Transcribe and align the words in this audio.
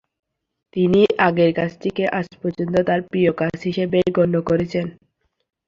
তিনি 0.75 0.99
আগের 1.19 1.51
কাজটিকে 1.53 2.03
আজ 2.19 2.27
পর্যন্ত 2.41 2.75
তার 2.87 2.99
প্রিয় 3.09 3.31
কাজ 3.39 3.55
হিসাবে 3.67 3.99
গণ্য 4.17 4.35
করেছেন। 4.49 4.85